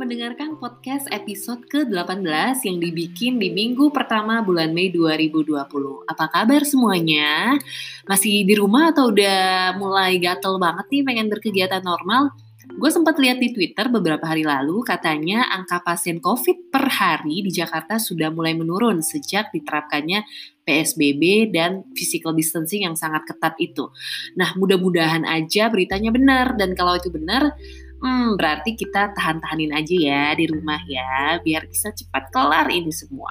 mendengarkan 0.00 0.56
podcast 0.56 1.04
episode 1.12 1.68
ke-18 1.68 2.24
yang 2.64 2.80
dibikin 2.80 3.36
di 3.36 3.52
minggu 3.52 3.92
pertama 3.92 4.40
bulan 4.40 4.72
Mei 4.72 4.88
2020. 4.88 5.60
Apa 6.08 6.24
kabar 6.32 6.64
semuanya? 6.64 7.60
Masih 8.08 8.48
di 8.48 8.56
rumah 8.56 8.96
atau 8.96 9.12
udah 9.12 9.76
mulai 9.76 10.16
gatel 10.16 10.56
banget 10.56 10.88
nih 10.88 11.02
pengen 11.04 11.28
berkegiatan 11.28 11.84
normal? 11.84 12.32
Gue 12.80 12.88
sempat 12.88 13.20
lihat 13.20 13.44
di 13.44 13.52
Twitter 13.52 13.92
beberapa 13.92 14.24
hari 14.24 14.40
lalu 14.40 14.80
katanya 14.88 15.52
angka 15.52 15.84
pasien 15.84 16.16
COVID 16.16 16.72
per 16.72 16.88
hari 16.88 17.44
di 17.44 17.52
Jakarta 17.52 18.00
sudah 18.00 18.32
mulai 18.32 18.56
menurun 18.56 19.04
sejak 19.04 19.52
diterapkannya 19.52 20.24
PSBB 20.64 21.52
dan 21.52 21.84
physical 21.92 22.32
distancing 22.32 22.88
yang 22.88 22.96
sangat 22.96 23.28
ketat 23.28 23.52
itu. 23.60 23.92
Nah, 24.32 24.56
mudah-mudahan 24.56 25.28
aja 25.28 25.68
beritanya 25.68 26.08
benar 26.08 26.56
dan 26.56 26.72
kalau 26.72 26.96
itu 26.96 27.12
benar, 27.12 27.52
hmm, 28.00 28.40
berarti 28.40 28.76
kita 28.76 29.12
tahan-tahanin 29.14 29.72
aja 29.76 29.96
ya 29.96 30.24
di 30.36 30.44
rumah 30.48 30.80
ya, 30.88 31.38
biar 31.44 31.68
bisa 31.68 31.92
cepat 31.92 32.32
kelar 32.32 32.68
ini 32.72 32.90
semua. 32.90 33.30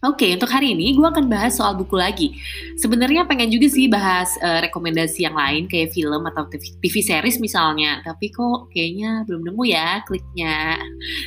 Oke, 0.00 0.32
untuk 0.32 0.48
hari 0.48 0.72
ini 0.72 0.96
gue 0.96 1.04
akan 1.04 1.28
bahas 1.28 1.60
soal 1.60 1.76
buku 1.76 1.92
lagi. 1.92 2.32
Sebenarnya 2.80 3.28
pengen 3.28 3.52
juga 3.52 3.68
sih 3.68 3.84
bahas 3.84 4.32
uh, 4.40 4.64
rekomendasi 4.64 5.28
yang 5.28 5.36
lain 5.36 5.68
kayak 5.68 5.92
film 5.92 6.24
atau 6.24 6.48
TV, 6.48 6.72
TV 6.80 7.04
series 7.04 7.36
misalnya, 7.36 8.00
tapi 8.00 8.32
kok 8.32 8.72
kayaknya 8.72 9.28
belum 9.28 9.52
nemu 9.52 9.62
ya 9.68 10.00
kliknya. 10.08 10.80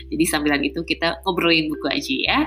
Jadi 0.10 0.26
sambilan 0.26 0.66
itu 0.66 0.82
kita 0.90 1.22
ngobrolin 1.22 1.70
buku 1.70 1.86
aja 1.86 2.16
ya. 2.18 2.40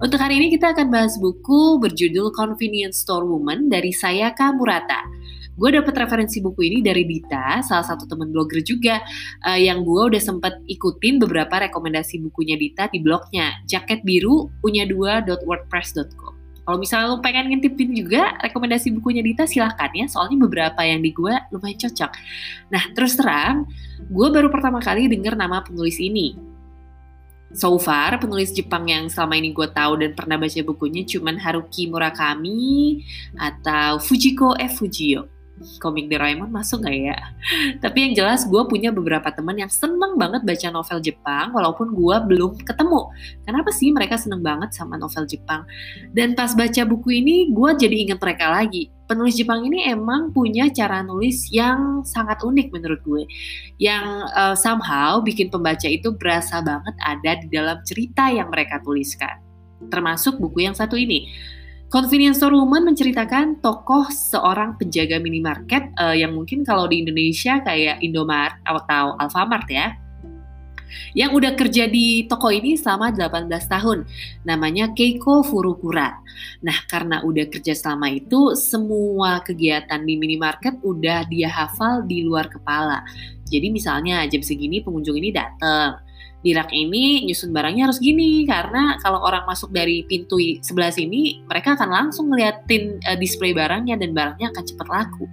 Untuk 0.00 0.16
hari 0.16 0.40
ini 0.40 0.48
kita 0.48 0.72
akan 0.72 0.88
bahas 0.88 1.20
buku 1.20 1.76
berjudul 1.84 2.32
Convenience 2.32 3.04
Store 3.04 3.28
Woman 3.28 3.68
dari 3.68 3.92
Sayaka 3.92 4.56
Murata. 4.56 5.04
Gue 5.58 5.74
dapet 5.74 5.90
referensi 5.90 6.38
buku 6.38 6.70
ini 6.70 6.78
dari 6.86 7.02
Dita, 7.02 7.58
salah 7.66 7.82
satu 7.82 8.06
temen 8.06 8.30
blogger 8.30 8.62
juga, 8.62 9.02
uh, 9.42 9.58
yang 9.58 9.82
gue 9.82 10.14
udah 10.14 10.22
sempet 10.22 10.62
ikutin 10.70 11.18
beberapa 11.18 11.66
rekomendasi 11.66 12.22
bukunya 12.22 12.54
Dita 12.54 12.86
di 12.86 13.02
blognya, 13.02 13.58
jaket 13.66 14.06
biru 14.06 14.54
punya 14.62 14.86
2.wordpress.com. 14.86 16.38
Kalau 16.62 16.78
misalnya 16.78 17.10
lo 17.10 17.18
pengen 17.18 17.50
ngintipin 17.50 17.90
juga 17.90 18.38
rekomendasi 18.38 18.94
bukunya 19.02 19.18
Dita 19.18 19.50
silahkan 19.50 19.90
ya, 19.98 20.06
soalnya 20.06 20.46
beberapa 20.46 20.78
yang 20.86 21.02
di 21.02 21.10
gue 21.10 21.34
lumayan 21.50 21.74
cocok. 21.74 22.10
Nah 22.70 22.84
terus 22.94 23.18
terang, 23.18 23.66
gue 24.06 24.28
baru 24.30 24.54
pertama 24.54 24.78
kali 24.78 25.10
denger 25.10 25.34
nama 25.34 25.66
penulis 25.66 25.98
ini. 25.98 26.38
So 27.50 27.80
far, 27.80 28.20
penulis 28.20 28.54
Jepang 28.54 28.86
yang 28.86 29.10
selama 29.10 29.40
ini 29.40 29.56
gue 29.56 29.66
tahu 29.74 30.06
dan 30.06 30.12
pernah 30.14 30.38
baca 30.38 30.60
bukunya 30.62 31.02
cuman 31.02 31.40
Haruki 31.40 31.88
Murakami 31.90 33.00
atau 33.40 33.98
Fujiko 33.98 34.54
F. 34.54 34.84
Fujio 34.84 35.37
komik 35.78 36.06
Doraemon 36.10 36.50
masuk 36.50 36.84
gak 36.86 36.94
ya? 36.94 37.18
Tapi 37.82 37.98
yang 38.08 38.12
jelas 38.14 38.46
gue 38.46 38.62
punya 38.66 38.94
beberapa 38.94 39.28
teman 39.30 39.58
yang 39.58 39.70
seneng 39.70 40.16
banget 40.16 40.42
baca 40.46 40.68
novel 40.72 40.98
Jepang 41.02 41.54
walaupun 41.54 41.92
gue 41.92 42.16
belum 42.30 42.62
ketemu. 42.62 43.00
Kenapa 43.44 43.70
sih 43.74 43.90
mereka 43.90 44.16
seneng 44.16 44.42
banget 44.42 44.74
sama 44.74 44.96
novel 44.96 45.26
Jepang? 45.26 45.66
Dan 46.14 46.38
pas 46.38 46.54
baca 46.54 46.82
buku 46.86 47.22
ini 47.22 47.50
gue 47.50 47.70
jadi 47.74 47.96
inget 48.08 48.18
mereka 48.22 48.50
lagi. 48.50 48.90
Penulis 49.08 49.40
Jepang 49.40 49.64
ini 49.64 49.88
emang 49.88 50.36
punya 50.36 50.68
cara 50.68 51.00
nulis 51.00 51.48
yang 51.48 52.04
sangat 52.04 52.44
unik 52.44 52.68
menurut 52.76 53.00
gue. 53.02 53.24
Yang 53.80 54.04
uh, 54.36 54.52
somehow 54.52 55.24
bikin 55.24 55.48
pembaca 55.48 55.88
itu 55.88 56.12
berasa 56.12 56.60
banget 56.60 56.94
ada 57.00 57.32
di 57.40 57.48
dalam 57.48 57.80
cerita 57.88 58.28
yang 58.28 58.52
mereka 58.52 58.84
tuliskan. 58.84 59.40
Termasuk 59.88 60.36
buku 60.36 60.68
yang 60.68 60.76
satu 60.76 60.98
ini 60.98 61.30
Convenience 61.88 62.36
Store 62.36 62.52
Woman 62.52 62.84
menceritakan 62.92 63.64
tokoh 63.64 64.12
seorang 64.12 64.76
penjaga 64.76 65.16
minimarket 65.16 65.88
uh, 65.96 66.12
yang 66.12 66.36
mungkin 66.36 66.60
kalau 66.60 66.84
di 66.84 67.00
Indonesia 67.00 67.64
kayak 67.64 68.04
Indomaret 68.04 68.60
atau 68.60 69.16
Alfamart 69.16 69.64
ya. 69.72 69.96
Yang 71.16 71.30
udah 71.40 71.52
kerja 71.56 71.88
di 71.88 72.28
toko 72.28 72.52
ini 72.52 72.76
selama 72.76 73.08
18 73.16 73.48
tahun. 73.72 74.04
Namanya 74.44 74.92
Keiko 74.92 75.40
Furukura. 75.40 76.20
Nah, 76.60 76.76
karena 76.92 77.24
udah 77.24 77.48
kerja 77.48 77.72
selama 77.72 78.12
itu, 78.12 78.52
semua 78.52 79.40
kegiatan 79.40 80.04
di 80.04 80.20
minimarket 80.20 80.76
udah 80.84 81.24
dia 81.24 81.48
hafal 81.48 82.04
di 82.04 82.20
luar 82.20 82.52
kepala. 82.52 83.00
Jadi 83.48 83.72
misalnya 83.72 84.28
jam 84.28 84.44
segini 84.44 84.84
pengunjung 84.84 85.16
ini 85.16 85.32
datang 85.32 86.04
di 86.38 86.54
rak 86.54 86.70
ini 86.70 87.26
nyusun 87.26 87.50
barangnya 87.50 87.90
harus 87.90 87.98
gini 87.98 88.46
karena 88.46 88.94
kalau 89.02 89.26
orang 89.26 89.42
masuk 89.42 89.74
dari 89.74 90.06
pintu 90.06 90.38
sebelah 90.62 90.94
sini 90.94 91.42
mereka 91.50 91.74
akan 91.74 91.90
langsung 91.90 92.30
ngeliatin 92.30 93.02
uh, 93.02 93.18
display 93.18 93.50
barangnya 93.50 93.98
dan 93.98 94.14
barangnya 94.14 94.54
akan 94.54 94.64
cepat 94.64 94.86
laku. 94.86 95.26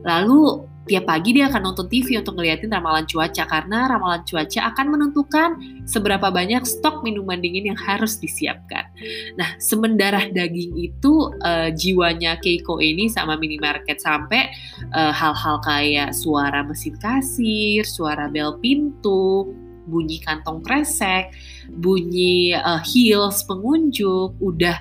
Lalu 0.00 0.64
tiap 0.86 1.04
pagi 1.04 1.34
dia 1.34 1.50
akan 1.50 1.60
nonton 1.66 1.90
TV 1.90 2.14
untuk 2.16 2.38
ngeliatin 2.38 2.70
ramalan 2.70 3.04
cuaca 3.04 3.42
karena 3.44 3.90
ramalan 3.90 4.22
cuaca 4.22 4.70
akan 4.70 4.86
menentukan 4.94 5.48
seberapa 5.84 6.30
banyak 6.30 6.62
stok 6.62 7.02
minuman 7.02 7.42
dingin 7.42 7.74
yang 7.74 7.78
harus 7.78 8.16
disiapkan. 8.16 8.86
Nah, 9.34 9.58
semendarah 9.58 10.30
daging 10.30 10.78
itu 10.78 11.34
uh, 11.42 11.74
jiwanya 11.74 12.38
Keiko 12.38 12.78
ini 12.78 13.10
sama 13.10 13.34
minimarket 13.34 13.98
sampai 13.98 14.48
uh, 14.94 15.10
hal-hal 15.10 15.58
kayak 15.66 16.14
suara 16.14 16.62
mesin 16.62 16.94
kasir, 17.02 17.82
suara 17.82 18.30
bel 18.30 18.54
pintu, 18.62 19.50
bunyi 19.86 20.18
kantong 20.20 20.60
kresek, 20.60 21.32
bunyi 21.70 22.52
uh, 22.52 22.82
heels 22.82 23.46
pengunjung, 23.46 24.34
udah 24.42 24.76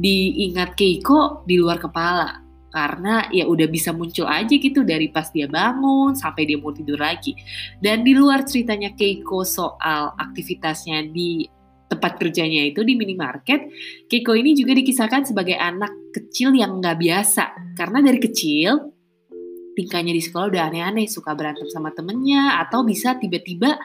diingat 0.00 0.74
Keiko 0.74 1.44
di 1.44 1.60
luar 1.60 1.76
kepala 1.76 2.40
karena 2.70 3.26
ya 3.34 3.50
udah 3.50 3.66
bisa 3.66 3.90
muncul 3.90 4.30
aja 4.30 4.54
gitu 4.54 4.86
dari 4.86 5.10
pas 5.10 5.26
dia 5.34 5.50
bangun 5.50 6.14
sampai 6.14 6.46
dia 6.46 6.56
mau 6.56 6.70
tidur 6.72 6.98
lagi. 7.02 7.34
Dan 7.76 8.06
di 8.06 8.14
luar 8.14 8.46
ceritanya 8.46 8.94
Keiko 8.94 9.42
soal 9.42 10.14
aktivitasnya 10.16 11.10
di 11.10 11.44
tempat 11.90 12.22
kerjanya 12.22 12.70
itu 12.70 12.86
di 12.86 12.94
minimarket, 12.94 13.66
Keiko 14.06 14.38
ini 14.38 14.54
juga 14.54 14.78
dikisahkan 14.78 15.26
sebagai 15.26 15.58
anak 15.58 16.14
kecil 16.14 16.54
yang 16.54 16.78
nggak 16.78 16.96
biasa 17.02 17.74
karena 17.74 17.98
dari 17.98 18.22
kecil 18.22 18.94
tingkahnya 19.74 20.14
di 20.14 20.22
sekolah 20.22 20.46
udah 20.50 20.62
aneh-aneh, 20.70 21.06
suka 21.10 21.34
berantem 21.34 21.66
sama 21.70 21.90
temennya 21.90 22.62
atau 22.62 22.86
bisa 22.86 23.18
tiba-tiba 23.18 23.78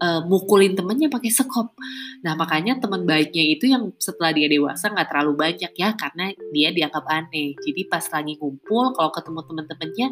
uh, 0.00 0.20
mukulin 0.24 0.76
temennya 0.76 1.08
pakai 1.08 1.30
sekop. 1.32 1.76
Nah 2.24 2.36
makanya 2.36 2.80
teman 2.80 3.04
baiknya 3.04 3.44
itu 3.56 3.70
yang 3.70 3.92
setelah 3.96 4.32
dia 4.32 4.48
dewasa 4.48 4.92
nggak 4.92 5.08
terlalu 5.08 5.32
banyak 5.36 5.72
ya 5.76 5.92
karena 5.96 6.32
dia 6.52 6.68
dianggap 6.72 7.04
aneh. 7.08 7.56
Jadi 7.60 7.82
pas 7.88 8.04
lagi 8.08 8.36
ngumpul 8.36 8.92
kalau 8.96 9.10
ketemu 9.12 9.40
temen-temennya 9.46 10.08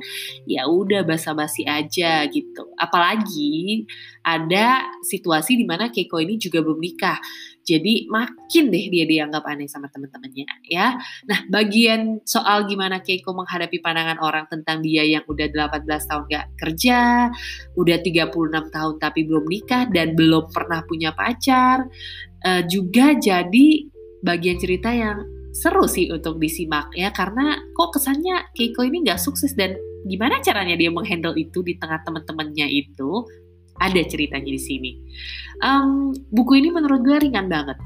ya 0.48 0.62
udah 0.68 1.02
basa-basi 1.04 1.64
aja 1.68 2.24
gitu. 2.28 2.68
Apalagi 2.76 3.84
ada 4.24 4.88
situasi 5.04 5.60
di 5.60 5.68
mana 5.68 5.92
Keiko 5.92 6.20
ini 6.20 6.40
juga 6.40 6.64
belum 6.64 6.80
nikah. 6.80 7.20
Jadi 7.64 8.06
makin 8.12 8.68
deh 8.68 8.84
dia 8.92 9.04
dianggap 9.08 9.42
aneh 9.48 9.64
sama 9.64 9.88
temen-temennya 9.88 10.46
ya. 10.68 11.00
Nah 11.24 11.40
bagian 11.48 12.20
soal 12.28 12.68
gimana 12.68 13.00
Keiko 13.00 13.32
menghadapi 13.32 13.80
pandangan 13.80 14.20
orang 14.20 14.44
tentang 14.52 14.84
dia 14.84 15.02
yang 15.02 15.24
udah 15.24 15.48
18 15.48 15.88
tahun 15.88 16.22
gak 16.28 16.46
kerja, 16.60 17.00
udah 17.74 17.98
36 18.04 18.68
tahun 18.68 18.94
tapi 19.00 19.20
belum 19.24 19.44
nikah 19.48 19.88
dan 19.88 20.12
belum 20.12 20.52
pernah 20.52 20.84
punya 20.84 21.16
pacar, 21.16 21.88
uh, 22.44 22.62
juga 22.68 23.16
jadi 23.16 23.66
bagian 24.20 24.60
cerita 24.60 24.92
yang 24.92 25.24
seru 25.54 25.86
sih 25.86 26.10
untuk 26.10 26.42
disimak 26.42 26.90
ya 26.98 27.14
karena 27.14 27.62
kok 27.78 27.94
kesannya 27.94 28.50
Keiko 28.58 28.82
ini 28.82 29.06
gak 29.06 29.22
sukses 29.22 29.54
dan 29.54 29.78
gimana 30.04 30.42
caranya 30.44 30.76
dia 30.76 30.90
menghandle 30.92 31.32
itu 31.38 31.64
di 31.64 31.78
tengah 31.80 32.02
teman-temannya 32.04 32.68
itu 32.68 33.24
ada 33.80 34.00
ceritanya 34.06 34.50
di 34.50 34.60
sini. 34.60 34.92
Um, 35.62 36.14
buku 36.34 36.58
ini 36.62 36.70
menurut 36.70 37.02
gue 37.02 37.16
ringan 37.18 37.50
banget. 37.50 37.78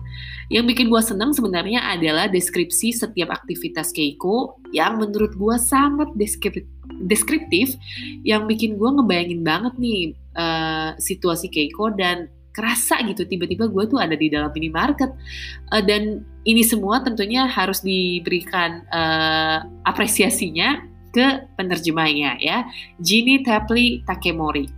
Yang 0.48 0.64
bikin 0.72 0.86
gue 0.88 1.02
seneng 1.04 1.36
sebenarnya 1.36 1.84
adalah 1.84 2.24
deskripsi 2.32 2.96
setiap 2.96 3.28
aktivitas 3.28 3.92
Keiko 3.92 4.56
yang 4.72 4.96
menurut 4.96 5.36
gue 5.36 5.56
sangat 5.60 6.08
deskriptif, 7.04 7.76
yang 8.24 8.48
bikin 8.48 8.80
gue 8.80 8.88
ngebayangin 8.88 9.44
banget 9.44 9.76
nih 9.76 10.16
uh, 10.36 10.96
situasi 10.96 11.52
Keiko 11.52 11.92
dan 11.92 12.32
kerasa 12.58 12.98
gitu 13.06 13.22
tiba-tiba 13.22 13.70
gue 13.70 13.84
tuh 13.86 14.02
ada 14.02 14.18
di 14.18 14.26
dalam 14.26 14.50
minimarket 14.50 15.14
uh, 15.70 15.82
dan 15.84 16.26
ini 16.42 16.66
semua 16.66 16.98
tentunya 17.06 17.46
harus 17.46 17.86
diberikan 17.86 18.82
uh, 18.90 19.62
apresiasinya 19.86 20.82
ke 21.14 21.46
penerjemahnya 21.54 22.34
ya 22.42 22.66
Ginny 22.98 23.46
Tapley 23.46 24.02
Takemori 24.02 24.77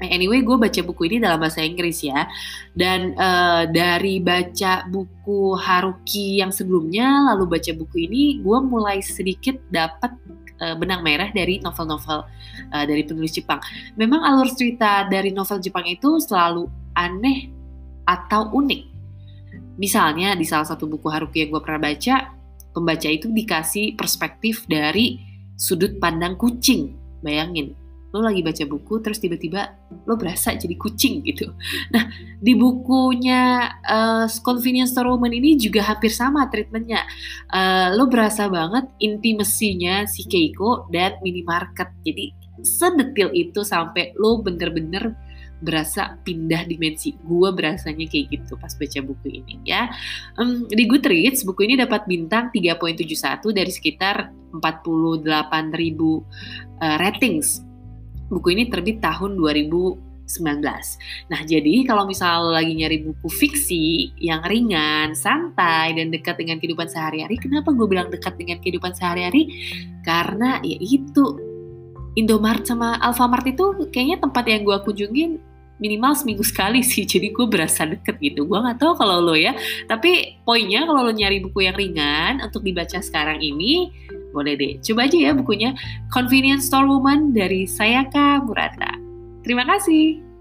Anyway, 0.00 0.40
gue 0.40 0.56
baca 0.56 0.80
buku 0.80 1.12
ini 1.12 1.16
dalam 1.20 1.42
bahasa 1.42 1.60
Inggris 1.60 2.00
ya. 2.00 2.24
Dan 2.72 3.12
uh, 3.18 3.68
dari 3.68 4.18
baca 4.18 4.88
buku 4.88 5.58
Haruki 5.58 6.40
yang 6.40 6.54
sebelumnya, 6.54 7.32
lalu 7.32 7.58
baca 7.58 7.72
buku 7.76 8.08
ini, 8.08 8.40
gue 8.40 8.58
mulai 8.64 9.04
sedikit 9.04 9.60
dapat 9.68 10.14
uh, 10.62 10.74
benang 10.78 11.02
merah 11.02 11.28
dari 11.30 11.58
novel-novel 11.62 12.24
uh, 12.72 12.84
dari 12.86 13.02
penulis 13.02 13.34
Jepang. 13.34 13.58
Memang 13.98 14.22
alur 14.22 14.48
cerita 14.54 15.04
dari 15.10 15.34
novel 15.34 15.58
Jepang 15.58 15.84
itu 15.84 16.22
selalu 16.22 16.70
aneh 16.94 17.50
atau 18.06 18.50
unik. 18.54 18.82
Misalnya 19.78 20.36
di 20.36 20.44
salah 20.44 20.68
satu 20.68 20.86
buku 20.86 21.08
Haruki 21.08 21.42
yang 21.42 21.56
gue 21.56 21.62
pernah 21.64 21.90
baca, 21.90 22.34
pembaca 22.76 23.08
itu 23.08 23.30
dikasih 23.30 23.98
perspektif 23.98 24.68
dari 24.68 25.20
sudut 25.58 25.96
pandang 26.02 26.38
kucing. 26.38 26.98
Bayangin, 27.22 27.78
lo 28.12 28.20
lagi 28.20 28.44
baca 28.44 28.64
buku 28.68 29.00
terus 29.00 29.18
tiba-tiba 29.18 29.72
lo 30.04 30.20
berasa 30.20 30.52
jadi 30.52 30.76
kucing 30.76 31.24
gitu. 31.24 31.48
Nah 31.96 32.12
di 32.38 32.52
bukunya 32.52 33.72
uh, 33.80 34.28
Convenience 34.44 34.92
Store 34.92 35.08
Woman 35.08 35.32
ini 35.32 35.56
juga 35.56 35.80
hampir 35.88 36.12
sama 36.12 36.44
treatmentnya. 36.52 37.08
Uh, 37.48 37.96
lo 37.96 38.06
berasa 38.12 38.52
banget 38.52 38.84
intimasinya 39.00 40.04
si 40.04 40.28
Keiko 40.28 40.92
dan 40.92 41.16
minimarket. 41.24 41.88
Jadi 42.04 42.36
sedetil 42.60 43.32
itu 43.32 43.64
sampai 43.64 44.12
lo 44.20 44.44
bener-bener 44.44 45.16
berasa 45.62 46.18
pindah 46.20 46.68
dimensi. 46.68 47.16
Gue 47.22 47.48
berasanya 47.54 48.04
kayak 48.10 48.26
gitu 48.28 48.60
pas 48.60 48.74
baca 48.76 49.00
buku 49.00 49.40
ini 49.40 49.54
ya. 49.64 49.88
Um, 50.36 50.68
di 50.68 50.84
Goodreads 50.84 51.48
buku 51.48 51.64
ini 51.64 51.80
dapat 51.80 52.04
bintang 52.04 52.52
3.71 52.52 53.40
dari 53.56 53.72
sekitar 53.72 54.34
48 54.52 55.24
ribu 55.72 56.20
uh, 56.82 56.96
ratings 57.00 57.71
buku 58.32 58.56
ini 58.56 58.72
terbit 58.72 59.04
tahun 59.04 59.36
2019. 59.36 60.00
Nah, 61.28 61.40
jadi 61.44 61.74
kalau 61.84 62.08
misal 62.08 62.56
lagi 62.56 62.72
nyari 62.72 63.04
buku 63.04 63.28
fiksi 63.28 64.16
yang 64.16 64.40
ringan, 64.48 65.12
santai, 65.12 65.92
dan 65.92 66.08
dekat 66.08 66.40
dengan 66.40 66.56
kehidupan 66.56 66.88
sehari-hari, 66.88 67.36
kenapa 67.36 67.68
gue 67.76 67.84
bilang 67.84 68.08
dekat 68.08 68.40
dengan 68.40 68.56
kehidupan 68.64 68.96
sehari-hari? 68.96 69.52
Karena 70.00 70.56
ya 70.64 70.80
itu, 70.80 71.52
Indomaret 72.16 72.64
sama 72.64 72.96
Alfamart 73.00 73.44
itu 73.48 73.88
kayaknya 73.88 74.20
tempat 74.20 74.44
yang 74.48 74.64
gue 74.64 74.76
kunjungin 74.84 75.40
minimal 75.82 76.14
seminggu 76.14 76.46
sekali 76.46 76.78
sih 76.86 77.02
jadi 77.02 77.34
gue 77.34 77.46
berasa 77.50 77.82
deket 77.82 78.22
gitu 78.22 78.46
gue 78.46 78.54
nggak 78.54 78.78
tahu 78.78 78.94
kalau 78.94 79.18
lo 79.18 79.34
ya 79.34 79.50
tapi 79.90 80.38
poinnya 80.46 80.86
kalau 80.86 81.08
lo 81.08 81.10
nyari 81.10 81.42
buku 81.42 81.66
yang 81.66 81.74
ringan 81.74 82.38
untuk 82.38 82.62
dibaca 82.62 83.02
sekarang 83.02 83.42
ini 83.42 83.90
boleh 84.32 84.56
deh, 84.56 84.72
coba 84.80 85.06
aja 85.06 85.18
ya 85.20 85.32
bukunya 85.36 85.76
Convenience 86.08 86.66
Store 86.72 86.88
Woman 86.88 87.36
dari 87.36 87.68
Sayaka 87.68 88.42
Murata. 88.42 88.96
Terima 89.44 89.68
kasih. 89.68 90.31